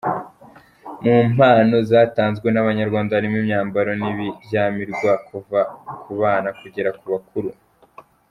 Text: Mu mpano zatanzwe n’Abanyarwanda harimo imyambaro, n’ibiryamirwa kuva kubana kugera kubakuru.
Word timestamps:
Mu 1.03 1.17
mpano 1.33 1.77
zatanzwe 1.91 2.47
n’Abanyarwanda 2.51 3.11
harimo 3.17 3.37
imyambaro, 3.41 3.91
n’ibiryamirwa 3.99 5.11
kuva 5.27 5.59
kubana 6.03 6.49
kugera 6.59 6.89
kubakuru. 6.99 7.49